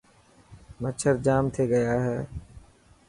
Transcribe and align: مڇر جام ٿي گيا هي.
مڇر 0.81 1.15
جام 1.25 1.43
ٿي 1.53 1.63
گيا 1.71 1.95
هي. 2.05 2.19